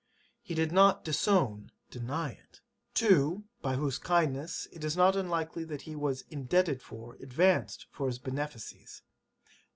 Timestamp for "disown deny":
1.05-2.31